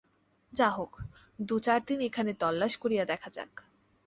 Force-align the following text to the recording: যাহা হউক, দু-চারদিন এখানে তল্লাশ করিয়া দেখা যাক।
যাহা 0.53 0.73
হউক, 0.77 0.93
দু-চারদিন 1.39 1.99
এখানে 2.01 2.31
তল্লাশ 2.33 2.73
করিয়া 2.77 3.03
দেখা 3.05 3.29
যাক। 3.29 3.51